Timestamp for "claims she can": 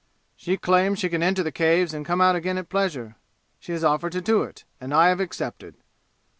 0.57-1.21